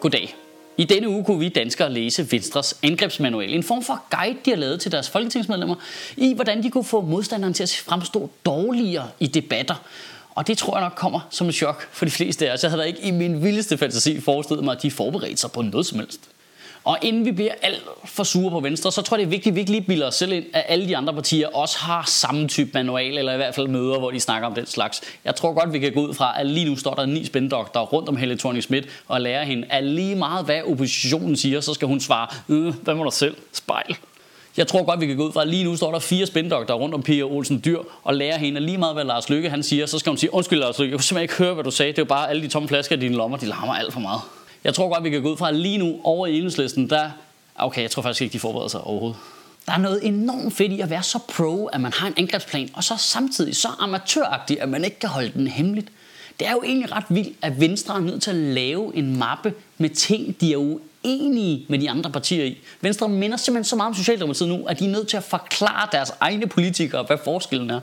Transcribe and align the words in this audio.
Goddag. 0.00 0.36
I 0.76 0.84
denne 0.84 1.08
uge 1.08 1.24
kunne 1.24 1.38
vi 1.38 1.48
danskere 1.48 1.92
læse 1.92 2.32
Venstres 2.32 2.78
angrebsmanual. 2.82 3.54
En 3.54 3.62
form 3.62 3.84
for 3.84 4.04
guide, 4.10 4.38
de 4.44 4.50
har 4.50 4.56
lavet 4.56 4.80
til 4.80 4.92
deres 4.92 5.10
folketingsmedlemmer, 5.10 5.74
i 6.16 6.34
hvordan 6.34 6.62
de 6.62 6.70
kunne 6.70 6.84
få 6.84 7.00
modstanderen 7.00 7.54
til 7.54 7.62
at 7.62 7.82
fremstå 7.86 8.30
dårligere 8.46 9.08
i 9.20 9.26
debatter. 9.26 9.74
Og 10.30 10.46
det 10.46 10.58
tror 10.58 10.78
jeg 10.78 10.84
nok 10.84 10.94
kommer 10.96 11.20
som 11.30 11.48
et 11.48 11.54
chok 11.54 11.88
for 11.92 12.04
de 12.04 12.10
fleste 12.10 12.48
af 12.48 12.54
os. 12.54 12.62
Jeg 12.62 12.70
havde 12.70 12.82
da 12.82 12.86
ikke 12.86 13.02
i 13.02 13.10
min 13.10 13.42
vildeste 13.44 13.78
fantasi 13.78 14.20
forestillet 14.20 14.64
mig, 14.64 14.76
at 14.76 14.82
de 14.82 14.90
forberedte 14.90 15.36
sig 15.36 15.50
på 15.52 15.62
noget 15.62 15.86
som 15.86 15.98
helst. 15.98 16.20
Og 16.84 16.98
inden 17.02 17.24
vi 17.24 17.32
bliver 17.32 17.52
alt 17.62 17.82
for 18.04 18.24
sure 18.24 18.50
på 18.50 18.60
Venstre, 18.60 18.92
så 18.92 19.02
tror 19.02 19.16
jeg, 19.16 19.20
det 19.20 19.26
er 19.26 19.30
vigtigt, 19.30 19.52
at 19.52 19.54
vi 19.54 19.60
ikke 19.60 19.70
lige 19.70 19.82
bilder 19.82 20.06
os 20.06 20.14
selv 20.14 20.32
ind, 20.32 20.44
at 20.52 20.64
alle 20.68 20.88
de 20.88 20.96
andre 20.96 21.14
partier 21.14 21.48
også 21.48 21.78
har 21.78 22.04
samme 22.06 22.48
type 22.48 22.70
manual, 22.74 23.18
eller 23.18 23.32
i 23.32 23.36
hvert 23.36 23.54
fald 23.54 23.68
møder, 23.68 23.98
hvor 23.98 24.10
de 24.10 24.20
snakker 24.20 24.48
om 24.48 24.54
den 24.54 24.66
slags. 24.66 25.00
Jeg 25.24 25.36
tror 25.36 25.52
godt, 25.52 25.72
vi 25.72 25.78
kan 25.78 25.92
gå 25.92 26.00
ud 26.00 26.14
fra, 26.14 26.40
at 26.40 26.46
lige 26.46 26.66
nu 26.66 26.76
står 26.76 26.94
der 26.94 27.06
ni 27.06 27.24
spændokter 27.24 27.80
rundt 27.80 28.08
om 28.08 28.16
Helle 28.16 28.38
thorning 28.38 28.62
Schmidt 28.62 28.86
og 29.08 29.20
lærer 29.20 29.44
hende, 29.44 29.66
at 29.70 29.84
lige 29.84 30.14
meget 30.14 30.44
hvad 30.44 30.60
oppositionen 30.66 31.36
siger, 31.36 31.60
så 31.60 31.74
skal 31.74 31.88
hun 31.88 32.00
svare, 32.00 32.28
øh, 32.48 32.74
hvad 32.82 32.94
må 32.94 33.04
du 33.04 33.10
selv? 33.10 33.36
Spejl. 33.52 33.96
Jeg 34.56 34.66
tror 34.66 34.84
godt, 34.84 35.00
vi 35.00 35.06
kan 35.06 35.16
gå 35.16 35.26
ud 35.26 35.32
fra, 35.32 35.42
at 35.42 35.48
lige 35.48 35.64
nu 35.64 35.76
står 35.76 35.92
der 35.92 35.98
fire 35.98 36.26
spændokter 36.26 36.74
rundt 36.74 36.94
om 36.94 37.02
Pia 37.02 37.22
Olsen 37.22 37.62
Dyr 37.64 37.78
og 38.02 38.14
lærer 38.14 38.38
hende, 38.38 38.56
at 38.56 38.62
lige 38.62 38.78
meget 38.78 38.94
hvad 38.94 39.04
Lars 39.04 39.30
Lykke 39.30 39.50
han 39.50 39.62
siger, 39.62 39.86
så 39.86 39.98
skal 39.98 40.10
hun 40.10 40.16
sige, 40.16 40.34
undskyld 40.34 40.58
Lars 40.58 40.78
Lykke, 40.78 40.90
jeg 40.90 40.98
kunne 40.98 41.04
simpelthen 41.04 41.22
ikke 41.22 41.34
høre, 41.34 41.54
hvad 41.54 41.64
du 41.64 41.70
sagde. 41.70 41.92
Det 41.92 41.98
er 41.98 42.02
jo 42.02 42.06
bare 42.06 42.30
alle 42.30 42.42
de 42.42 42.48
tomme 42.48 42.68
flasker 42.68 42.96
i 42.96 43.00
dine 43.00 43.16
lommer, 43.16 43.38
de 43.38 43.46
larmer 43.46 43.74
alt 43.74 43.92
for 43.92 44.00
meget. 44.00 44.20
Jeg 44.64 44.74
tror 44.74 44.88
godt, 44.88 45.04
vi 45.04 45.10
kan 45.10 45.22
gå 45.22 45.32
ud 45.32 45.36
fra, 45.36 45.48
at 45.48 45.56
lige 45.56 45.78
nu 45.78 46.00
over 46.04 46.26
i 46.26 46.36
enhedslisten, 46.36 46.90
der... 46.90 47.10
Okay, 47.54 47.82
jeg 47.82 47.90
tror 47.90 48.02
faktisk 48.02 48.22
ikke, 48.22 48.32
de 48.32 48.38
forbereder 48.38 48.68
sig 48.68 48.80
overhovedet. 48.80 49.18
Der 49.66 49.72
er 49.72 49.78
noget 49.78 50.06
enormt 50.06 50.54
fedt 50.54 50.72
i 50.72 50.80
at 50.80 50.90
være 50.90 51.02
så 51.02 51.18
pro, 51.28 51.66
at 51.66 51.80
man 51.80 51.92
har 51.92 52.06
en 52.06 52.14
angrebsplan, 52.16 52.70
og 52.74 52.84
så 52.84 52.96
samtidig 52.96 53.56
så 53.56 53.68
amatøragtig, 53.78 54.60
at 54.60 54.68
man 54.68 54.84
ikke 54.84 54.98
kan 54.98 55.08
holde 55.08 55.32
den 55.34 55.46
hemmeligt. 55.46 55.88
Det 56.40 56.48
er 56.48 56.52
jo 56.52 56.62
egentlig 56.62 56.92
ret 56.92 57.04
vildt, 57.08 57.36
at 57.42 57.60
Venstre 57.60 57.94
er 57.94 58.00
nødt 58.00 58.22
til 58.22 58.30
at 58.30 58.36
lave 58.36 58.96
en 58.96 59.16
mappe 59.16 59.54
med 59.78 59.90
ting, 59.90 60.40
de 60.40 60.52
er 60.52 60.56
uenige 61.04 61.66
med 61.68 61.78
de 61.78 61.90
andre 61.90 62.10
partier 62.10 62.44
i. 62.44 62.58
Venstre 62.80 63.08
minder 63.08 63.36
simpelthen 63.36 63.64
så 63.64 63.76
meget 63.76 63.88
om 63.88 63.94
Socialdemokratiet 63.94 64.48
nu, 64.48 64.66
at 64.66 64.78
de 64.78 64.84
er 64.84 64.90
nødt 64.90 65.08
til 65.08 65.16
at 65.16 65.24
forklare 65.24 65.88
deres 65.92 66.12
egne 66.20 66.46
politikere, 66.46 67.02
hvad 67.02 67.18
forskellen 67.24 67.70
er. 67.70 67.80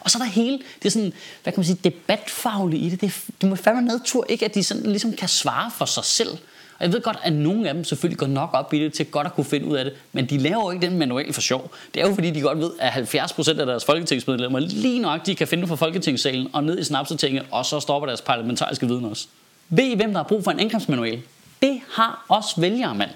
Og 0.00 0.10
så 0.10 0.18
er 0.18 0.22
der 0.22 0.30
hele, 0.30 0.58
det 0.78 0.86
er 0.86 0.90
sådan, 0.90 1.12
hvad 1.42 1.52
kan 1.52 1.60
man 1.60 1.64
sige, 1.64 1.78
debatfaglige 1.84 2.86
i 2.86 2.90
det. 2.90 3.00
det 3.00 3.24
du 3.42 3.46
må 3.46 3.56
fandme 3.56 3.82
nedtur, 3.82 4.26
ikke 4.28 4.44
at 4.44 4.54
de 4.54 4.64
sådan 4.64 4.82
ligesom 4.82 5.12
kan 5.12 5.28
svare 5.28 5.70
for 5.78 5.84
sig 5.84 6.04
selv. 6.04 6.30
Og 6.78 6.86
jeg 6.86 6.92
ved 6.92 7.00
godt, 7.00 7.18
at 7.22 7.32
nogle 7.32 7.68
af 7.68 7.74
dem 7.74 7.84
selvfølgelig 7.84 8.18
går 8.18 8.26
nok 8.26 8.50
op 8.52 8.74
i 8.74 8.78
det 8.78 8.92
til 8.92 9.06
godt 9.06 9.26
at 9.26 9.34
kunne 9.34 9.44
finde 9.44 9.66
ud 9.66 9.76
af 9.76 9.84
det, 9.84 9.94
men 10.12 10.26
de 10.26 10.38
laver 10.38 10.62
jo 10.64 10.70
ikke 10.70 10.86
den 10.86 10.98
manual 10.98 11.32
for 11.32 11.40
sjov. 11.40 11.70
Det 11.94 12.02
er 12.02 12.08
jo 12.08 12.14
fordi, 12.14 12.30
de 12.30 12.40
godt 12.40 12.58
ved, 12.58 12.70
at 12.78 13.14
70% 13.14 13.60
af 13.60 13.66
deres 13.66 13.84
folketingsmedlemmer 13.84 14.58
lige 14.58 14.98
nok 14.98 15.26
de 15.26 15.34
kan 15.34 15.48
finde 15.48 15.66
fra 15.66 15.74
folketingssalen 15.74 16.48
og 16.52 16.64
ned 16.64 16.78
i 16.78 16.84
snapsetinget, 16.84 17.44
og 17.50 17.66
så 17.66 17.80
stopper 17.80 18.06
deres 18.06 18.20
parlamentariske 18.20 18.86
viden 18.86 19.04
også. 19.04 19.26
Ved 19.68 19.84
I, 19.84 19.94
hvem 19.94 20.10
der 20.10 20.18
har 20.18 20.28
brug 20.28 20.44
for 20.44 20.50
en 20.50 20.60
indkomstmanual? 20.60 21.22
Det 21.62 21.80
har 21.92 22.24
også 22.28 22.60
vælgere, 22.60 22.94
mand. 22.94 23.10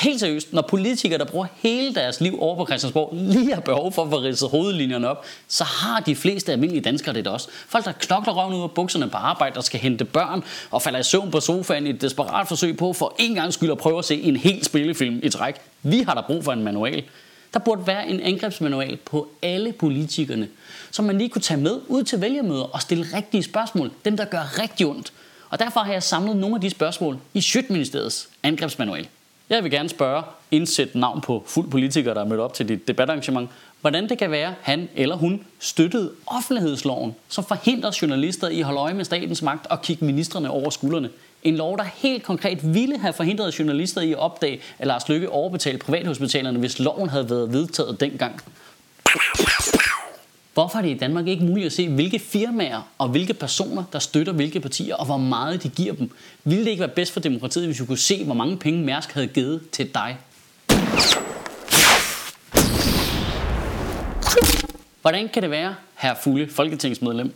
Helt 0.00 0.20
seriøst, 0.20 0.52
når 0.52 0.62
politikere, 0.62 1.18
der 1.18 1.24
bruger 1.24 1.46
hele 1.56 1.94
deres 1.94 2.20
liv 2.20 2.42
over 2.42 2.56
på 2.56 2.66
Christiansborg, 2.66 3.10
lige 3.12 3.54
har 3.54 3.60
behov 3.60 3.92
for 3.92 4.02
at 4.02 4.10
få 4.10 4.20
ridset 4.20 4.48
hovedlinjerne 4.48 5.08
op, 5.08 5.24
så 5.48 5.64
har 5.64 6.00
de 6.00 6.16
fleste 6.16 6.52
almindelige 6.52 6.82
danskere 6.82 7.14
det 7.14 7.26
også. 7.26 7.48
Folk, 7.68 7.84
der 7.84 7.92
knokler 7.92 8.32
røven 8.32 8.54
ud 8.54 8.62
af 8.62 8.70
bukserne 8.70 9.10
på 9.10 9.16
arbejde 9.16 9.56
og 9.56 9.64
skal 9.64 9.80
hente 9.80 10.04
børn 10.04 10.44
og 10.70 10.82
falder 10.82 10.98
i 10.98 11.02
søvn 11.02 11.30
på 11.30 11.40
sofaen 11.40 11.86
i 11.86 11.90
et 11.90 12.00
desperat 12.00 12.48
forsøg 12.48 12.76
på 12.76 12.92
for 12.92 13.14
en 13.18 13.34
gang 13.34 13.52
skyld 13.52 13.70
at 13.70 13.78
prøve 13.78 13.98
at 13.98 14.04
se 14.04 14.22
en 14.22 14.36
hel 14.36 14.64
spillefilm 14.64 15.20
i 15.22 15.28
træk. 15.28 15.54
Vi 15.82 16.02
har 16.02 16.14
der 16.14 16.22
brug 16.22 16.44
for 16.44 16.52
en 16.52 16.62
manual. 16.62 17.04
Der 17.54 17.58
burde 17.58 17.86
være 17.86 18.08
en 18.08 18.20
angrebsmanual 18.20 18.96
på 18.96 19.28
alle 19.42 19.72
politikerne, 19.72 20.48
som 20.90 21.04
man 21.04 21.18
lige 21.18 21.28
kunne 21.28 21.42
tage 21.42 21.60
med 21.60 21.80
ud 21.88 22.02
til 22.02 22.20
vælgermøder 22.20 22.62
og 22.62 22.82
stille 22.82 23.06
rigtige 23.16 23.42
spørgsmål. 23.42 23.90
Dem, 24.04 24.16
der 24.16 24.24
gør 24.24 24.58
rigtig 24.58 24.86
ondt. 24.86 25.12
Og 25.52 25.58
derfor 25.58 25.80
har 25.80 25.92
jeg 25.92 26.02
samlet 26.02 26.36
nogle 26.36 26.54
af 26.54 26.60
de 26.60 26.70
spørgsmål 26.70 27.18
i 27.34 27.40
Sjøtministeriets 27.40 28.28
angrebsmanual. 28.42 29.08
Jeg 29.50 29.62
vil 29.62 29.70
gerne 29.70 29.88
spørge, 29.88 30.22
indsæt 30.50 30.94
navn 30.94 31.20
på 31.20 31.44
fuld 31.46 31.70
politiker, 31.70 32.14
der 32.14 32.20
er 32.20 32.24
mødt 32.24 32.40
op 32.40 32.54
til 32.54 32.68
dit 32.68 32.88
debatarrangement, 32.88 33.50
hvordan 33.80 34.08
det 34.08 34.18
kan 34.18 34.30
være, 34.30 34.54
han 34.62 34.88
eller 34.96 35.16
hun 35.16 35.44
støttede 35.58 36.10
offentlighedsloven, 36.26 37.14
som 37.28 37.44
forhindrer 37.44 37.98
journalister 38.02 38.48
i 38.48 38.60
at 38.60 38.66
holde 38.66 38.80
øje 38.80 38.94
med 38.94 39.04
statens 39.04 39.42
magt 39.42 39.66
og 39.66 39.82
kigge 39.82 40.04
ministerne 40.04 40.50
over 40.50 40.70
skuldrene. 40.70 41.10
En 41.42 41.56
lov, 41.56 41.78
der 41.78 41.84
helt 41.94 42.22
konkret 42.22 42.74
ville 42.74 42.98
have 42.98 43.12
forhindret 43.12 43.58
journalister 43.58 44.00
i 44.00 44.12
at 44.12 44.18
opdage, 44.18 44.60
at 44.78 44.86
Lars 44.86 45.08
Lykke 45.08 45.30
overbetalte 45.30 45.78
privathospitalerne, 45.78 46.58
hvis 46.58 46.78
loven 46.78 47.08
havde 47.08 47.30
været 47.30 47.52
vedtaget 47.52 48.00
dengang. 48.00 48.42
Hvorfor 50.54 50.78
er 50.78 50.82
det 50.82 50.88
i 50.88 50.98
Danmark 50.98 51.26
ikke 51.26 51.44
muligt 51.44 51.66
at 51.66 51.72
se, 51.72 51.88
hvilke 51.88 52.18
firmaer 52.18 52.88
og 52.98 53.08
hvilke 53.08 53.34
personer, 53.34 53.84
der 53.92 53.98
støtter 53.98 54.32
hvilke 54.32 54.60
partier, 54.60 54.94
og 54.94 55.06
hvor 55.06 55.16
meget 55.16 55.62
de 55.62 55.68
giver 55.68 55.94
dem? 55.94 56.10
Ville 56.44 56.64
det 56.64 56.70
ikke 56.70 56.80
være 56.80 56.88
bedst 56.88 57.12
for 57.12 57.20
demokratiet, 57.20 57.66
hvis 57.66 57.80
vi 57.80 57.86
kunne 57.86 57.98
se, 57.98 58.24
hvor 58.24 58.34
mange 58.34 58.56
penge 58.56 58.84
Mærsk 58.84 59.12
havde 59.12 59.26
givet 59.26 59.70
til 59.70 59.94
dig? 59.94 60.18
Hvordan 65.00 65.28
kan 65.28 65.42
det 65.42 65.50
være, 65.50 65.74
herre 65.94 66.16
fulde 66.22 66.48
folketingsmedlem, 66.48 67.34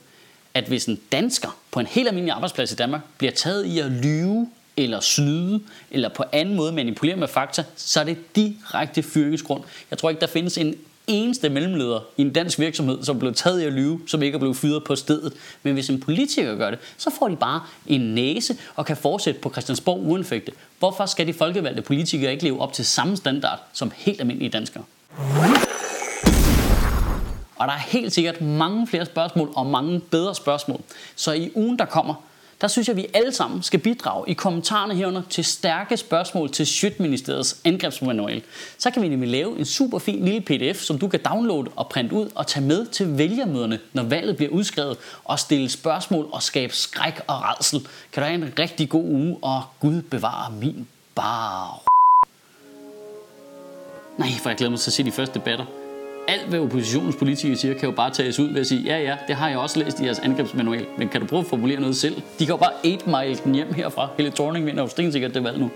at 0.55 0.65
hvis 0.65 0.87
en 0.87 1.01
dansker 1.13 1.59
på 1.71 1.81
en 1.81 1.87
helt 1.87 2.09
almindelig 2.09 2.35
arbejdsplads 2.35 2.73
i 2.73 2.77
Danmark 2.77 3.01
bliver 3.19 3.33
taget 3.33 3.67
i 3.67 3.79
at 3.79 3.91
lyve 3.91 4.49
eller 4.77 5.01
snyde, 5.01 5.61
eller 5.91 6.09
på 6.09 6.25
anden 6.33 6.55
måde 6.55 6.73
manipulere 6.73 7.17
med 7.17 7.29
fakta, 7.29 7.65
så 7.77 8.01
er 8.01 8.05
det 8.05 8.37
direkte 8.37 9.03
fyringsgrund. 9.03 9.63
Jeg 9.91 9.99
tror 9.99 10.11
ikke, 10.11 10.21
der 10.21 10.27
findes 10.27 10.59
en 10.59 10.75
eneste 11.07 11.49
mellemleder 11.49 12.01
i 12.17 12.23
en 12.23 12.33
dansk 12.33 12.59
virksomhed, 12.59 13.05
som 13.05 13.19
blev 13.19 13.35
taget 13.35 13.63
i 13.63 13.65
at 13.65 13.73
lyve, 13.73 14.01
som 14.07 14.23
ikke 14.23 14.37
er 14.37 14.39
blevet 14.39 14.57
fyret 14.57 14.85
på 14.85 14.97
stedet. 14.97 15.33
Men 15.63 15.75
hvis 15.75 15.91
en 15.91 16.01
politiker 16.01 16.57
gør 16.57 16.71
det, 16.71 16.79
så 16.97 17.11
får 17.19 17.29
de 17.29 17.37
bare 17.37 17.61
en 17.87 18.01
næse 18.15 18.57
og 18.75 18.87
kan 18.87 18.97
fortsætte 18.97 19.41
på 19.41 19.51
Christiansborg 19.51 20.07
uanfægte. 20.07 20.53
Hvorfor 20.79 21.07
skal 21.07 21.27
de 21.27 21.33
folkevalgte 21.33 21.83
politikere 21.83 22.33
ikke 22.33 22.45
leve 22.45 22.61
op 22.61 22.73
til 22.73 22.85
samme 22.85 23.17
standard 23.17 23.59
som 23.73 23.93
helt 23.97 24.21
almindelige 24.21 24.51
danskere? 24.51 24.85
Og 27.57 27.67
der 27.67 27.73
er 27.73 27.79
helt 27.79 28.13
sikkert 28.13 28.41
mange 28.41 28.87
flere 28.87 29.07
spørgsmål 29.07 29.53
og 29.57 29.67
mange 29.67 30.01
bedre 30.01 30.35
spørgsmål. 30.35 30.81
Så 31.17 31.33
i 31.33 31.51
ugen, 31.55 31.79
der 31.79 31.85
kommer, 31.85 32.15
der 32.61 32.69
synes 32.69 32.89
jeg, 32.89 32.93
at 32.93 33.03
vi 33.03 33.07
alle 33.15 33.33
sammen 33.33 33.63
skal 33.63 33.81
bidrage 33.81 34.31
i 34.31 34.33
kommentarerne 34.33 34.95
herunder 34.95 35.23
til 35.31 35.45
stærke 35.45 35.97
spørgsmål 35.97 36.51
til 36.51 36.67
Sjøtministeriets 36.67 37.61
angrebsmanual. 37.65 38.43
Så 38.79 38.91
kan 38.91 39.03
vi 39.03 39.09
nemlig 39.09 39.29
lave 39.29 39.59
en 39.59 39.65
super 39.65 39.99
fin 39.99 40.25
lille 40.25 40.41
pdf, 40.41 40.81
som 40.81 40.99
du 40.99 41.09
kan 41.09 41.21
downloade 41.25 41.71
og 41.77 41.89
printe 41.89 42.15
ud 42.15 42.31
og 42.35 42.47
tage 42.47 42.67
med 42.67 42.87
til 42.87 43.19
vælgermøderne, 43.19 43.79
når 43.93 44.03
valget 44.03 44.37
bliver 44.37 44.53
udskrevet, 44.53 44.97
og 45.25 45.39
stille 45.39 45.71
spørgsmål 45.71 46.29
og 46.33 46.43
skabe 46.43 46.75
skræk 46.75 47.21
og 47.27 47.43
redsel. 47.43 47.81
Kan 48.13 48.23
du 48.23 48.27
have 48.27 48.35
en 48.35 48.53
rigtig 48.59 48.89
god 48.89 49.05
uge, 49.05 49.37
og 49.43 49.63
Gud 49.81 50.03
bevare 50.03 50.53
min 50.53 50.89
bar. 51.15 51.83
Nej, 54.19 54.29
for 54.43 54.51
jeg 54.51 54.57
glæder 54.57 54.71
mig 54.71 54.81
til 54.81 54.91
at 54.91 54.95
se 54.95 55.05
de 55.05 55.13
første 55.13 55.35
debatter 55.35 55.65
alt, 56.29 56.49
hvad 56.49 56.59
oppositionens 56.61 57.17
politikere 57.17 57.57
siger, 57.57 57.75
kan 57.75 57.89
jo 57.89 57.95
bare 57.95 58.11
tages 58.11 58.39
ud 58.39 58.53
ved 58.53 58.61
at 58.61 58.67
sige, 58.67 58.83
ja 58.83 58.99
ja, 58.99 59.17
det 59.29 59.37
har 59.37 59.49
jeg 59.49 59.59
også 59.59 59.79
læst 59.79 60.01
i 60.01 60.05
jeres 60.05 60.19
angrebsmanual, 60.19 60.87
men 60.99 61.09
kan 61.09 61.21
du 61.21 61.27
prøve 61.27 61.41
at 61.41 61.47
formulere 61.47 61.81
noget 61.81 61.97
selv? 61.97 62.15
De 62.15 62.47
kan 62.47 62.49
jo 62.49 62.57
bare 62.57 62.73
8 62.93 63.11
mile 63.11 63.39
den 63.45 63.55
hjem 63.55 63.73
herfra. 63.75 64.09
Hele 64.17 64.31
Thorning 64.31 64.67
vinder 64.67 64.83
jo 64.83 64.89
stensikkert 64.89 65.35
det 65.35 65.45
valg 65.45 65.59
nu. 65.59 65.71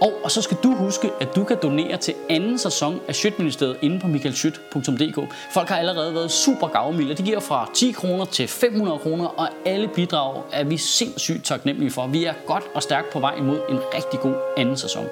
Og, 0.00 0.12
og 0.24 0.30
så 0.30 0.42
skal 0.42 0.56
du 0.62 0.74
huske, 0.74 1.10
at 1.20 1.36
du 1.36 1.44
kan 1.44 1.56
donere 1.62 1.96
til 1.96 2.14
anden 2.30 2.58
sæson 2.58 3.00
af 3.08 3.14
Sjøtministeriet 3.14 3.76
inde 3.82 4.00
på 4.00 4.06
michaelschyt.dk. 4.06 5.34
Folk 5.50 5.68
har 5.68 5.76
allerede 5.76 6.14
været 6.14 6.30
super 6.30 6.68
gavmilde. 6.68 7.14
De 7.14 7.22
giver 7.22 7.40
fra 7.40 7.70
10 7.74 7.90
kroner 7.90 8.24
til 8.24 8.48
500 8.48 8.98
kroner, 8.98 9.26
og 9.26 9.48
alle 9.66 9.88
bidrag 9.88 10.42
er 10.52 10.64
vi 10.64 10.76
sindssygt 10.76 11.44
taknemmelige 11.44 11.90
for. 11.90 12.06
Vi 12.06 12.24
er 12.24 12.32
godt 12.46 12.64
og 12.74 12.82
stærkt 12.82 13.10
på 13.10 13.20
vej 13.20 13.34
imod 13.34 13.60
en 13.70 13.78
rigtig 13.94 14.20
god 14.20 14.34
anden 14.56 14.76
sæson. 14.76 15.04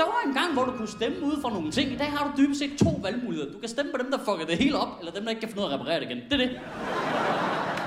Der 0.00 0.06
var 0.06 0.20
en 0.26 0.34
gang, 0.34 0.52
hvor 0.52 0.64
du 0.64 0.72
kunne 0.78 0.88
stemme 0.88 1.18
ud 1.22 1.36
for 1.42 1.50
nogle 1.50 1.70
ting. 1.70 1.92
I 1.92 1.96
dag 1.96 2.10
har 2.16 2.22
du 2.26 2.42
dybest 2.42 2.58
set 2.60 2.72
to 2.84 2.90
valgmuligheder. 3.02 3.52
Du 3.52 3.58
kan 3.58 3.68
stemme 3.68 3.92
på 3.92 3.98
dem, 4.02 4.10
der 4.10 4.18
fucker 4.18 4.46
det 4.46 4.58
hele 4.58 4.78
op, 4.78 4.92
eller 5.00 5.12
dem, 5.12 5.22
der 5.24 5.30
ikke 5.30 5.40
kan 5.40 5.48
finde 5.48 5.62
ud 5.62 5.66
af 5.66 5.72
at 5.74 5.80
reparere 5.80 6.00
det 6.00 6.06
igen. 6.10 6.20
Det 6.30 6.32
er 6.32 6.42
det. 6.44 6.50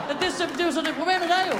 Det, 0.07 0.15
det, 0.21 0.27
det 0.53 0.61
er 0.61 0.65
jo 0.65 0.71
så 0.71 0.81
det 0.81 0.93
problemet 0.99 1.27
der 1.33 1.41
jo. 1.51 1.57